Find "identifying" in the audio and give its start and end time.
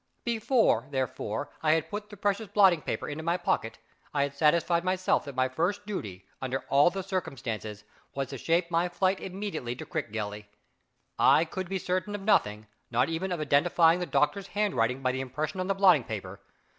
13.39-13.99